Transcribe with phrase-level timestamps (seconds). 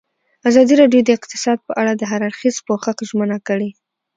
[0.49, 3.69] ازادي راډیو د اقتصاد په اړه د هر اړخیز پوښښ ژمنه کړې.